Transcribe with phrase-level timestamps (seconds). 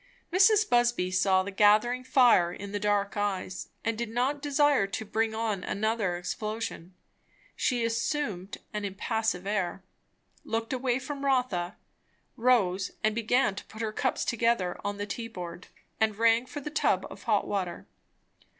[0.33, 0.67] Mrs.
[0.67, 5.35] Busby saw the gathering fire in the dark eyes, and did not desire to bring
[5.35, 6.95] on another explosion.
[7.55, 9.83] She assumed an impassive air,
[10.43, 11.77] looked away from Rotha,
[12.35, 15.67] rose and began to put her cups together on the tea board,
[15.99, 17.85] and rang for the tub of hot water.